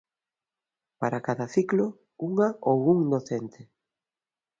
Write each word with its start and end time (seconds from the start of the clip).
Para 1.01 1.19
cada 1.27 1.45
ciclo, 1.55 1.85
unha 2.29 2.47
ou 2.69 2.77
un 2.93 2.99
docente. 3.13 3.61